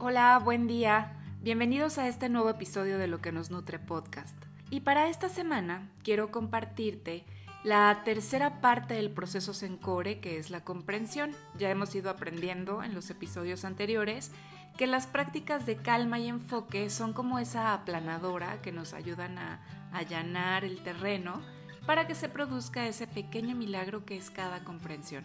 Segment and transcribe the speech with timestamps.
[0.00, 1.12] Hola, buen día.
[1.40, 4.36] Bienvenidos a este nuevo episodio de Lo que nos nutre podcast.
[4.68, 7.24] Y para esta semana quiero compartirte
[7.62, 11.30] la tercera parte del proceso Sencore, que es la comprensión.
[11.56, 14.32] Ya hemos ido aprendiendo en los episodios anteriores
[14.76, 19.60] que las prácticas de calma y enfoque son como esa aplanadora que nos ayudan a
[19.92, 21.40] allanar el terreno
[21.86, 25.22] para que se produzca ese pequeño milagro que es cada comprensión.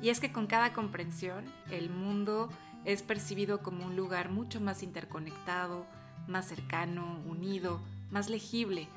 [0.00, 2.48] Y es que con cada comprensión el mundo
[2.84, 5.86] es percibido como un lugar mucho más interconectado,
[6.26, 8.88] más cercano, unido, más legible.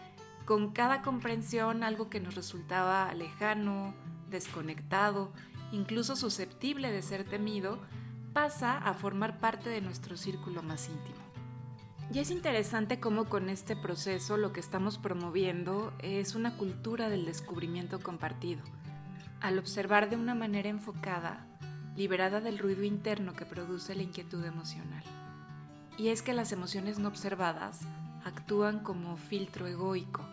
[0.45, 3.93] Con cada comprensión algo que nos resultaba lejano,
[4.29, 5.31] desconectado,
[5.71, 7.79] incluso susceptible de ser temido,
[8.33, 11.21] pasa a formar parte de nuestro círculo más íntimo.
[12.13, 17.25] Y es interesante cómo con este proceso lo que estamos promoviendo es una cultura del
[17.25, 18.61] descubrimiento compartido.
[19.39, 21.47] Al observar de una manera enfocada,
[21.95, 25.03] liberada del ruido interno que produce la inquietud emocional.
[25.97, 27.81] Y es que las emociones no observadas
[28.23, 30.25] actúan como filtro egoico,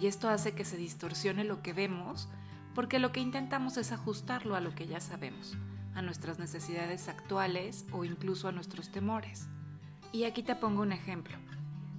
[0.00, 2.28] y esto hace que se distorsione lo que vemos
[2.74, 5.56] porque lo que intentamos es ajustarlo a lo que ya sabemos,
[5.94, 9.46] a nuestras necesidades actuales o incluso a nuestros temores.
[10.12, 11.36] Y aquí te pongo un ejemplo.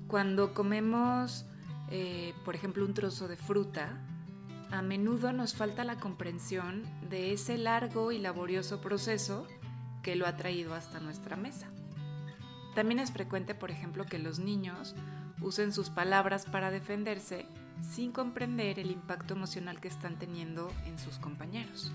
[0.07, 1.45] Cuando comemos,
[1.89, 3.97] eh, por ejemplo, un trozo de fruta,
[4.71, 9.47] a menudo nos falta la comprensión de ese largo y laborioso proceso
[10.03, 11.67] que lo ha traído hasta nuestra mesa.
[12.75, 14.95] También es frecuente, por ejemplo, que los niños
[15.41, 17.45] usen sus palabras para defenderse
[17.81, 21.91] sin comprender el impacto emocional que están teniendo en sus compañeros.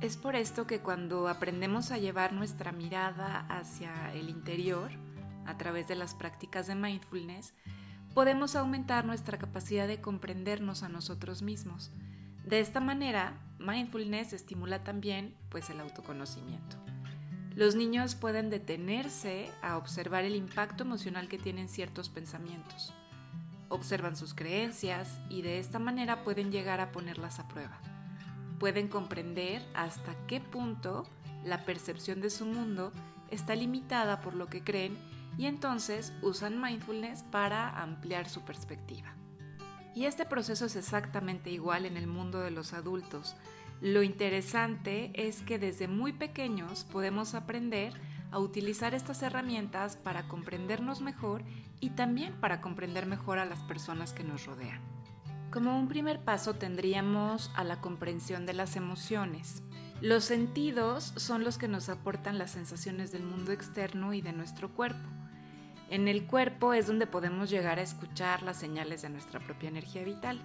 [0.00, 4.90] Es por esto que cuando aprendemos a llevar nuestra mirada hacia el interior,
[5.46, 7.54] a través de las prácticas de mindfulness,
[8.18, 11.92] podemos aumentar nuestra capacidad de comprendernos a nosotros mismos.
[12.44, 16.78] De esta manera, mindfulness estimula también pues el autoconocimiento.
[17.54, 22.92] Los niños pueden detenerse a observar el impacto emocional que tienen ciertos pensamientos.
[23.68, 27.78] Observan sus creencias y de esta manera pueden llegar a ponerlas a prueba.
[28.58, 31.08] Pueden comprender hasta qué punto
[31.44, 32.92] la percepción de su mundo
[33.30, 34.98] está limitada por lo que creen
[35.38, 39.14] y entonces usan mindfulness para ampliar su perspectiva.
[39.94, 43.36] Y este proceso es exactamente igual en el mundo de los adultos.
[43.80, 47.94] Lo interesante es que desde muy pequeños podemos aprender
[48.30, 51.42] a utilizar estas herramientas para comprendernos mejor
[51.80, 54.80] y también para comprender mejor a las personas que nos rodean.
[55.50, 59.62] Como un primer paso tendríamos a la comprensión de las emociones.
[60.00, 64.74] Los sentidos son los que nos aportan las sensaciones del mundo externo y de nuestro
[64.74, 65.17] cuerpo.
[65.90, 70.04] En el cuerpo es donde podemos llegar a escuchar las señales de nuestra propia energía
[70.04, 70.38] vital,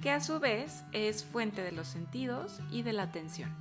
[0.00, 3.54] que a su vez es fuente de los sentidos y de la atención.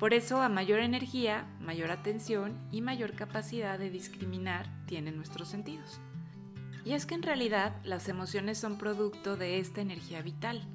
[0.00, 6.00] Por eso a mayor energía, mayor atención y mayor capacidad de discriminar tienen nuestros sentidos.
[6.84, 10.66] Y es que en realidad las emociones son producto de esta energía vital,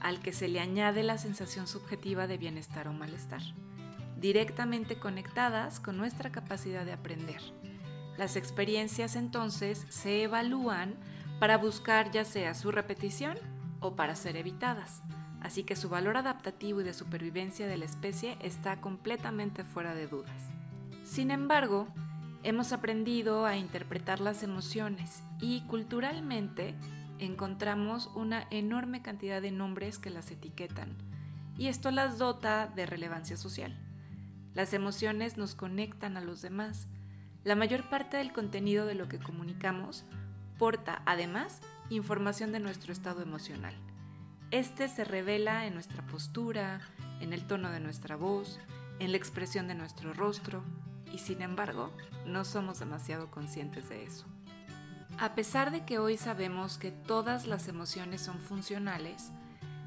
[0.00, 3.42] al que se le añade la sensación subjetiva de bienestar o malestar,
[4.18, 7.42] directamente conectadas con nuestra capacidad de aprender
[8.16, 10.94] las experiencias entonces se evalúan
[11.40, 13.36] para buscar ya sea su repetición
[13.80, 15.02] o para ser evitadas,
[15.40, 20.06] así que su valor adaptativo y de supervivencia de la especie está completamente fuera de
[20.06, 20.50] dudas.
[21.04, 21.88] Sin embargo,
[22.42, 26.74] hemos aprendido a interpretar las emociones y culturalmente
[27.18, 30.96] encontramos una enorme cantidad de nombres que las etiquetan,
[31.56, 33.76] y esto las dota de relevancia social.
[34.54, 36.88] Las emociones nos conectan a los demás,
[37.44, 40.04] la mayor parte del contenido de lo que comunicamos
[40.58, 41.60] porta, además,
[41.90, 43.74] información de nuestro estado emocional.
[44.50, 46.80] Este se revela en nuestra postura,
[47.20, 48.60] en el tono de nuestra voz,
[48.98, 50.62] en la expresión de nuestro rostro,
[51.12, 51.92] y sin embargo,
[52.26, 54.24] no somos demasiado conscientes de eso.
[55.18, 59.30] A pesar de que hoy sabemos que todas las emociones son funcionales,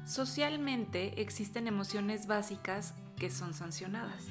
[0.06, 4.26] socialmente existen emociones básicas que son sancionadas.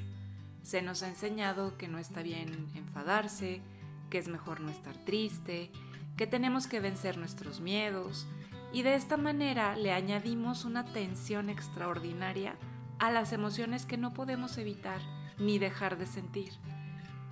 [0.68, 3.62] Se nos ha enseñado que no está bien enfadarse,
[4.10, 5.72] que es mejor no estar triste,
[6.18, 8.28] que tenemos que vencer nuestros miedos
[8.74, 12.58] y de esta manera le añadimos una tensión extraordinaria
[13.00, 15.00] a las emociones que no podemos evitar
[15.40, 16.52] ni dejar de sentir.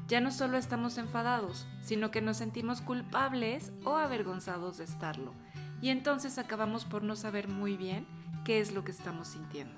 [0.08, 5.34] Ya no solo estamos enfadados, sino que nos sentimos culpables o avergonzados de estarlo,
[5.82, 8.08] y entonces acabamos por no saber muy bien
[8.46, 9.78] qué es lo que estamos sintiendo.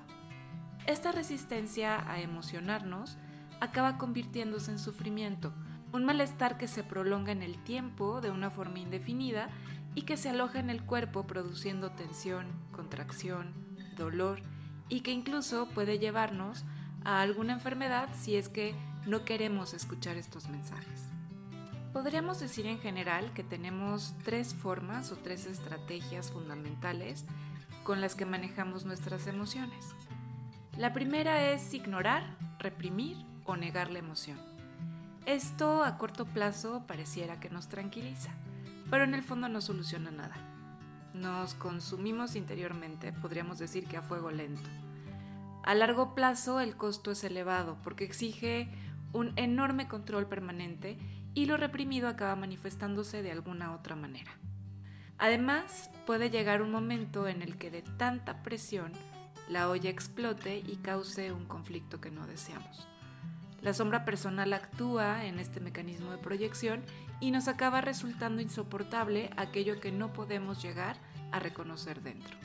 [0.86, 3.18] Esta resistencia a emocionarnos
[3.60, 5.52] acaba convirtiéndose en sufrimiento,
[5.92, 9.48] un malestar que se prolonga en el tiempo de una forma indefinida
[9.94, 13.52] y que se aloja en el cuerpo produciendo tensión, contracción,
[13.96, 14.40] dolor
[14.88, 16.64] y que incluso puede llevarnos
[17.04, 18.74] a alguna enfermedad si es que
[19.06, 21.08] no queremos escuchar estos mensajes.
[21.92, 27.24] Podríamos decir en general que tenemos tres formas o tres estrategias fundamentales
[27.82, 29.94] con las que manejamos nuestras emociones.
[30.76, 33.16] La primera es ignorar, reprimir
[33.48, 34.38] o negar la emoción.
[35.24, 38.30] Esto a corto plazo pareciera que nos tranquiliza,
[38.90, 40.36] pero en el fondo no soluciona nada.
[41.14, 44.68] Nos consumimos interiormente, podríamos decir que a fuego lento.
[45.64, 48.68] A largo plazo el costo es elevado porque exige
[49.12, 50.98] un enorme control permanente
[51.34, 54.32] y lo reprimido acaba manifestándose de alguna otra manera.
[55.16, 58.92] Además, puede llegar un momento en el que de tanta presión
[59.48, 62.86] la olla explote y cause un conflicto que no deseamos.
[63.60, 66.82] La sombra personal actúa en este mecanismo de proyección
[67.20, 70.96] y nos acaba resultando insoportable aquello que no podemos llegar
[71.32, 72.36] a reconocer dentro.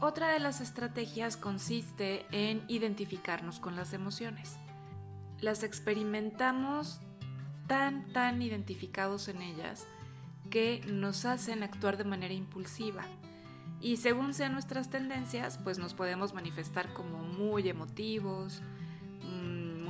[0.00, 4.56] Otra de las estrategias consiste en identificarnos con las emociones.
[5.40, 7.00] Las experimentamos
[7.68, 9.86] tan, tan identificados en ellas
[10.50, 13.04] que nos hacen actuar de manera impulsiva.
[13.80, 18.60] Y según sean nuestras tendencias, pues nos podemos manifestar como muy emotivos,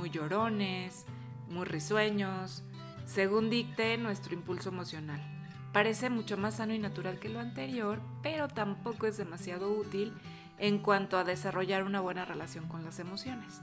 [0.03, 1.05] muy llorones,
[1.47, 2.61] muy risueños,
[3.05, 5.21] según dicte nuestro impulso emocional.
[5.71, 10.11] Parece mucho más sano y natural que lo anterior, pero tampoco es demasiado útil
[10.57, 13.61] en cuanto a desarrollar una buena relación con las emociones.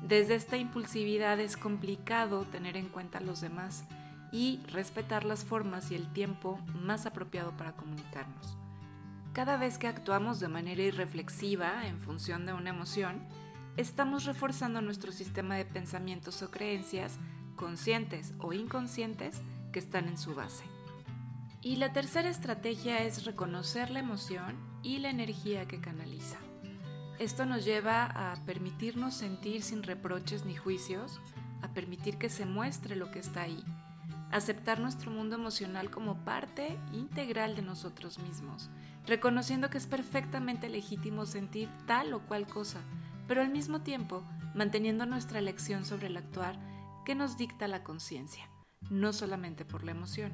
[0.00, 3.84] Desde esta impulsividad es complicado tener en cuenta a los demás
[4.30, 8.56] y respetar las formas y el tiempo más apropiado para comunicarnos.
[9.32, 13.26] Cada vez que actuamos de manera irreflexiva en función de una emoción,
[13.76, 17.18] estamos reforzando nuestro sistema de pensamientos o creencias,
[17.56, 19.40] conscientes o inconscientes,
[19.72, 20.64] que están en su base.
[21.60, 26.36] Y la tercera estrategia es reconocer la emoción y la energía que canaliza.
[27.18, 31.20] Esto nos lleva a permitirnos sentir sin reproches ni juicios,
[31.62, 33.64] a permitir que se muestre lo que está ahí,
[34.30, 38.68] aceptar nuestro mundo emocional como parte integral de nosotros mismos,
[39.06, 42.80] reconociendo que es perfectamente legítimo sentir tal o cual cosa,
[43.26, 44.22] pero al mismo tiempo
[44.54, 46.58] manteniendo nuestra elección sobre el actuar
[47.04, 48.48] que nos dicta la conciencia,
[48.90, 50.32] no solamente por la emoción.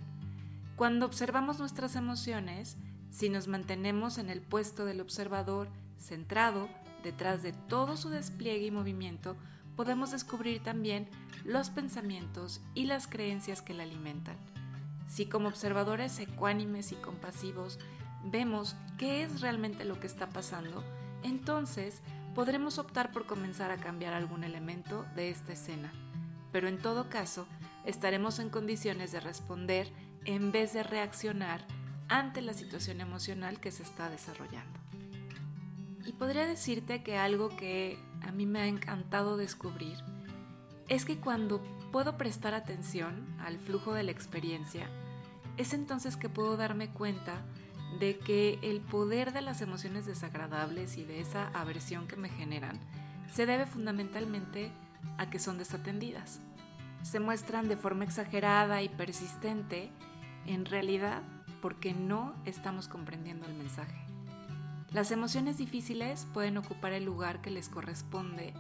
[0.77, 2.77] Cuando observamos nuestras emociones,
[3.11, 6.69] si nos mantenemos en el puesto del observador, centrado
[7.03, 9.37] detrás de todo su despliegue y movimiento,
[9.77, 11.09] podemos descubrir también
[11.45, 14.37] los pensamientos y las creencias que la alimentan.
[15.09, 17.79] Si como observadores ecuánimes y compasivos
[18.25, 20.85] vemos qué es realmente lo que está pasando,
[21.23, 22.01] entonces
[22.35, 25.93] podremos optar por comenzar a cambiar algún elemento de esta escena.
[26.53, 27.47] Pero en todo caso,
[27.85, 29.93] estaremos en condiciones de responder
[30.25, 31.65] en vez de reaccionar
[32.09, 34.79] ante la situación emocional que se está desarrollando.
[36.05, 39.97] Y podría decirte que algo que a mí me ha encantado descubrir
[40.88, 41.62] es que cuando
[41.93, 44.88] puedo prestar atención al flujo de la experiencia,
[45.56, 47.43] es entonces que puedo darme cuenta
[47.99, 52.79] de que el poder de las emociones desagradables y de esa aversión que me generan
[53.33, 54.71] se debe fundamentalmente
[55.19, 56.41] a que son desatendidas.
[57.03, 59.91] Se muestran de forma exagerada y persistente,
[60.47, 61.23] en realidad
[61.63, 63.97] porque no estamos comprendiendo el mensaje.
[64.93, 68.55] Las emociones difíciles pueden ocupar el lugar que les corresponde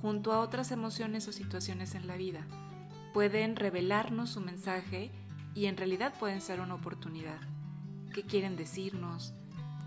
[0.00, 2.46] junto a otras emociones o situaciones en la vida.
[3.12, 5.10] Pueden revelarnos su mensaje
[5.54, 7.38] y en realidad pueden ser una oportunidad.
[8.14, 9.34] ¿Qué quieren decirnos?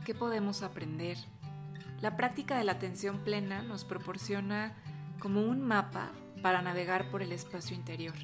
[0.03, 1.17] ¿Qué podemos aprender?
[2.01, 4.75] La práctica de la atención plena nos proporciona
[5.17, 8.15] como un mapa para navegar por el espacio interior,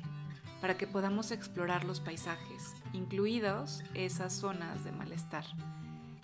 [0.60, 5.46] para que podamos explorar los paisajes, incluidos esas zonas de malestar.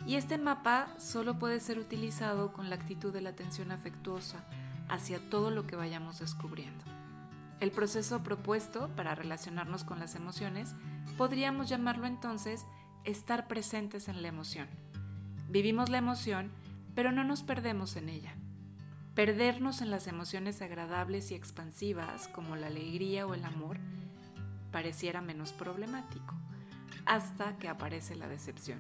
[0.05, 4.43] Y este mapa solo puede ser utilizado con la actitud de la atención afectuosa
[4.89, 6.83] hacia todo lo que vayamos descubriendo.
[7.62, 10.75] El proceso propuesto para relacionarnos con las emociones
[11.17, 12.65] podríamos llamarlo entonces
[13.06, 14.68] estar presentes en la emoción.
[15.50, 16.51] Vivimos la emoción,
[16.96, 18.36] pero no nos perdemos en ella.
[19.15, 23.77] Perdernos en las emociones agradables y expansivas como la alegría o el amor
[24.72, 26.36] pareciera menos problemático,
[27.06, 28.79] hasta que aparece la decepción.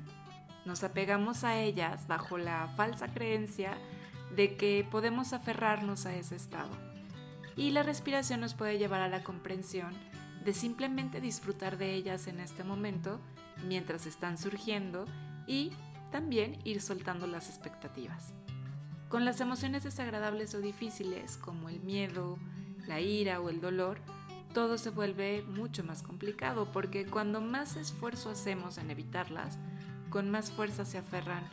[0.65, 3.77] Nos apegamos a ellas bajo la falsa creencia
[4.35, 6.69] de que podemos aferrarnos a ese estado.
[7.55, 9.93] Y la respiración nos puede llevar a la comprensión
[10.45, 13.19] de simplemente disfrutar de ellas en este momento
[13.67, 15.05] mientras están surgiendo
[15.47, 15.71] y
[16.11, 18.33] también ir soltando las expectativas.
[19.09, 22.37] Con las emociones desagradables o difíciles como el miedo,
[22.87, 23.99] la ira o el dolor,
[24.53, 29.57] todo se vuelve mucho más complicado porque cuando más esfuerzo hacemos en evitarlas,
[30.09, 31.43] con más fuerza se aferran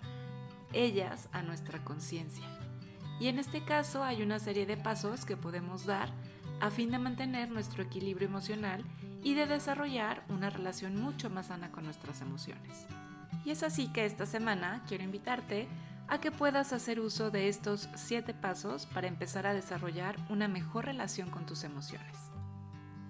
[0.72, 2.44] ellas a nuestra conciencia.
[3.20, 6.10] Y en este caso hay una serie de pasos que podemos dar
[6.60, 8.84] a fin de mantener nuestro equilibrio emocional
[9.22, 12.86] y de desarrollar una relación mucho más sana con nuestras emociones.
[13.44, 15.68] Y es así que esta semana quiero invitarte
[16.08, 20.84] a que puedas hacer uso de estos 7 pasos para empezar a desarrollar una mejor
[20.84, 22.30] relación con tus emociones.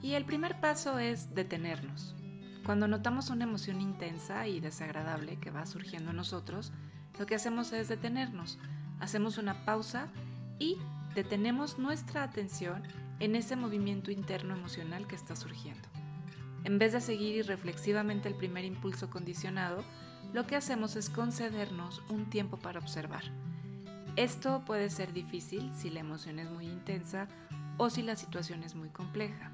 [0.03, 2.15] Y el primer paso es detenernos.
[2.65, 6.73] Cuando notamos una emoción intensa y desagradable que va surgiendo en nosotros,
[7.19, 8.59] lo que hacemos es detenernos,
[8.99, 10.09] hacemos una pausa
[10.59, 10.77] y
[11.15, 12.83] detenemos nuestra atención
[13.21, 15.89] en ese movimiento interno emocional que está surgiendo.
[16.67, 19.85] En vez de seguir irreflexivamente el primer impulso condicionado,
[20.33, 23.23] lo que hacemos es concedernos un tiempo para observar.
[24.17, 27.29] Esto puede ser difícil si la emoción es muy intensa
[27.77, 29.53] o si la situación es muy compleja,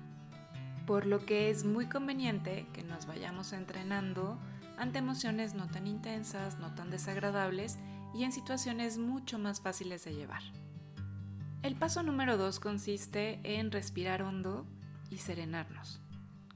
[0.86, 4.38] por lo que es muy conveniente que nos vayamos entrenando
[4.78, 7.78] ante emociones no tan intensas, no tan desagradables
[8.14, 10.42] y en situaciones mucho más fáciles de llevar.
[11.62, 14.64] El paso número 2 consiste en respirar hondo
[15.10, 16.00] y serenarnos.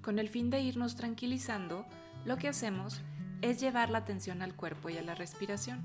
[0.07, 1.85] Con el fin de irnos tranquilizando,
[2.25, 3.01] lo que hacemos
[3.43, 5.85] es llevar la atención al cuerpo y a la respiración.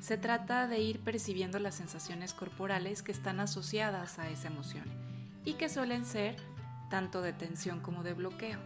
[0.00, 4.84] Se trata de ir percibiendo las sensaciones corporales que están asociadas a esa emoción
[5.44, 6.36] y que suelen ser
[6.88, 8.60] tanto de tensión como de bloqueo.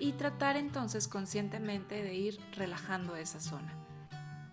[0.00, 3.72] Y tratar entonces conscientemente de ir relajando esa zona.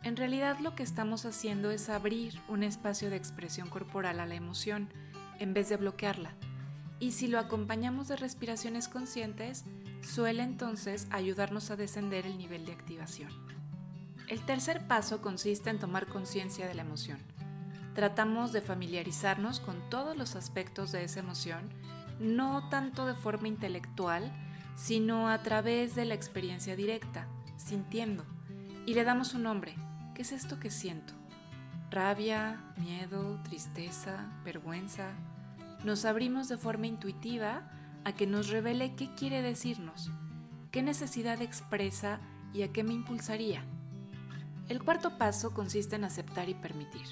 [0.03, 4.35] En realidad lo que estamos haciendo es abrir un espacio de expresión corporal a la
[4.35, 4.87] emoción
[5.39, 6.35] en vez de bloquearla.
[7.03, 9.65] Y si lo acompañamos de respiraciones conscientes,
[10.01, 13.29] suele entonces ayudarnos a descender el nivel de activación.
[14.29, 17.19] El tercer paso consiste en tomar conciencia de la emoción.
[17.93, 21.73] Tratamos de familiarizarnos con todos los aspectos de esa emoción,
[22.21, 24.31] no tanto de forma intelectual,
[24.77, 28.23] sino a través de la experiencia directa, sintiendo,
[28.85, 29.75] y le damos un nombre.
[30.15, 31.13] ¿Qué es esto que siento?
[31.91, 35.11] Rabia, miedo, tristeza, vergüenza.
[35.83, 37.69] Nos abrimos de forma intuitiva
[38.05, 40.11] a que nos revele qué quiere decirnos,
[40.71, 42.19] qué necesidad expresa
[42.53, 43.65] y a qué me impulsaría.
[44.69, 47.05] El cuarto paso consiste en aceptar y permitir.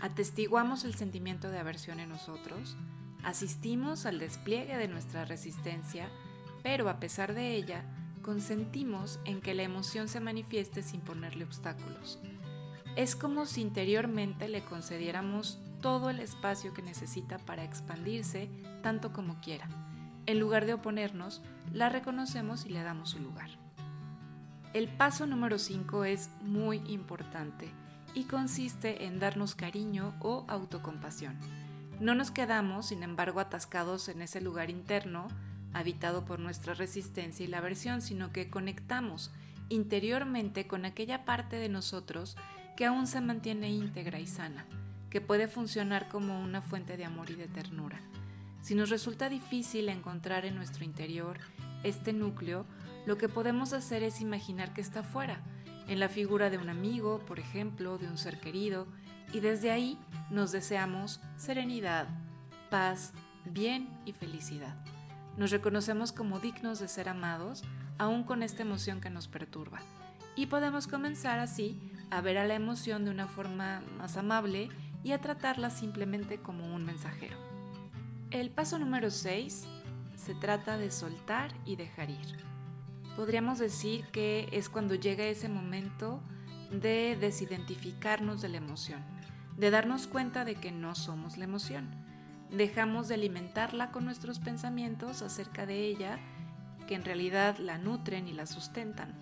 [0.00, 2.76] Atestiguamos el sentimiento de aversión en nosotros,
[3.22, 6.10] asistimos al despliegue de nuestra resistencia,
[6.62, 7.84] pero a pesar de ella,
[8.20, 12.18] consentimos en que la emoción se manifieste sin ponerle obstáculos.
[12.96, 18.48] Es como si interiormente le concediéramos todo el espacio que necesita para expandirse
[18.82, 19.68] tanto como quiera
[20.26, 23.50] en lugar de oponernos, la reconocemos y le damos su lugar.
[24.72, 27.68] El paso número 5 es muy importante
[28.14, 31.36] y consiste en darnos cariño o autocompasión.
[32.00, 35.28] No nos quedamos, sin embargo, atascados en ese lugar interno,
[35.74, 39.30] habitado por nuestra resistencia y la aversión, sino que conectamos
[39.68, 42.36] interiormente con aquella parte de nosotros
[42.76, 44.66] que aún se mantiene íntegra y sana,
[45.14, 48.00] que puede funcionar como una fuente de amor y de ternura.
[48.62, 51.38] Si nos resulta difícil encontrar en nuestro interior
[51.84, 52.66] este núcleo,
[53.06, 55.40] lo que podemos hacer es imaginar que está fuera,
[55.86, 58.88] en la figura de un amigo, por ejemplo, de un ser querido,
[59.32, 62.08] y desde ahí nos deseamos serenidad,
[62.68, 63.12] paz,
[63.44, 64.74] bien y felicidad.
[65.36, 67.62] Nos reconocemos como dignos de ser amados,
[67.98, 69.78] aún con esta emoción que nos perturba.
[70.34, 71.80] Y podemos comenzar así
[72.10, 74.70] a ver a la emoción de una forma más amable
[75.04, 77.36] y a tratarla simplemente como un mensajero.
[78.30, 79.64] El paso número 6
[80.16, 82.44] se trata de soltar y dejar ir.
[83.14, 86.20] Podríamos decir que es cuando llega ese momento
[86.72, 89.04] de desidentificarnos de la emoción,
[89.56, 91.90] de darnos cuenta de que no somos la emoción.
[92.50, 96.18] Dejamos de alimentarla con nuestros pensamientos acerca de ella,
[96.88, 99.14] que en realidad la nutren y la sustentan.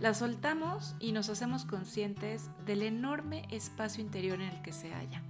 [0.00, 5.22] La soltamos y nos hacemos conscientes del enorme espacio interior en el que se halla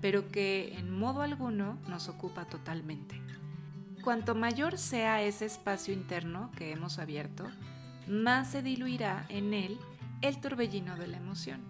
[0.00, 3.20] pero que en modo alguno nos ocupa totalmente.
[4.02, 7.44] Cuanto mayor sea ese espacio interno que hemos abierto,
[8.06, 9.78] más se diluirá en él
[10.22, 11.60] el torbellino de la emoción.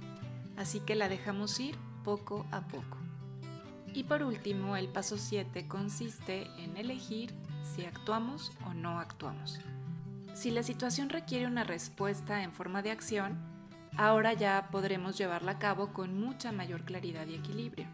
[0.56, 2.98] Así que la dejamos ir poco a poco.
[3.94, 9.58] Y por último, el paso 7 consiste en elegir si actuamos o no actuamos.
[10.38, 13.36] Si la situación requiere una respuesta en forma de acción,
[13.96, 17.86] ahora ya podremos llevarla a cabo con mucha mayor claridad y equilibrio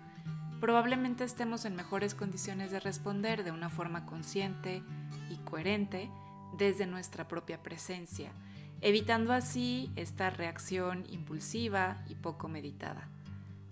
[0.65, 4.83] probablemente estemos en mejores condiciones de responder de una forma consciente
[5.29, 6.09] y coherente
[6.57, 8.33] desde nuestra propia presencia,
[8.81, 13.11] evitando así esta reacción impulsiva y poco meditada.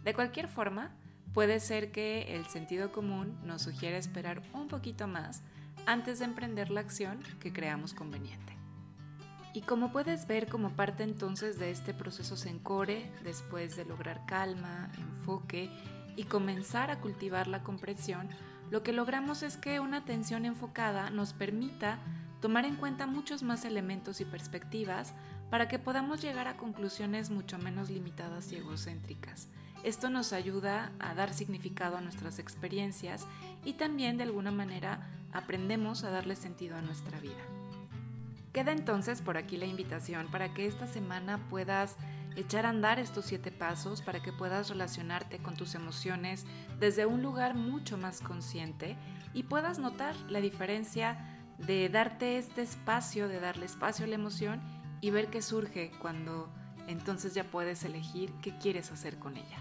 [0.04, 0.90] De cualquier forma,
[1.32, 5.40] puede ser que el sentido común nos sugiera esperar un poquito más
[5.86, 8.61] antes de emprender la acción que creamos conveniente.
[9.54, 14.90] Y como puedes ver como parte entonces de este proceso Sencore, después de lograr calma,
[14.96, 15.70] enfoque
[16.16, 18.28] y comenzar a cultivar la comprensión,
[18.70, 21.98] lo que logramos es que una atención enfocada nos permita
[22.40, 25.12] tomar en cuenta muchos más elementos y perspectivas
[25.50, 29.48] para que podamos llegar a conclusiones mucho menos limitadas y egocéntricas.
[29.84, 33.26] Esto nos ayuda a dar significado a nuestras experiencias
[33.64, 37.61] y también de alguna manera aprendemos a darle sentido a nuestra vida.
[38.52, 41.96] Queda entonces por aquí la invitación para que esta semana puedas
[42.36, 46.44] echar a andar estos siete pasos para que puedas relacionarte con tus emociones
[46.78, 48.96] desde un lugar mucho más consciente
[49.32, 51.18] y puedas notar la diferencia
[51.58, 54.60] de darte este espacio, de darle espacio a la emoción
[55.00, 56.52] y ver qué surge cuando
[56.88, 59.58] entonces ya puedes elegir qué quieres hacer con ella.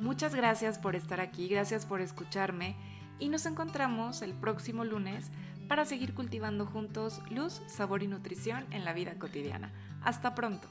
[0.00, 2.76] Muchas gracias por estar aquí, gracias por escucharme
[3.18, 5.30] y nos encontramos el próximo lunes
[5.68, 9.72] para seguir cultivando juntos luz, sabor y nutrición en la vida cotidiana.
[10.02, 10.68] Hasta pronto.